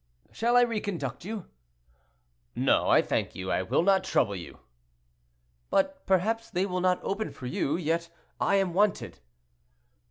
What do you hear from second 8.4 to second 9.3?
am wanted."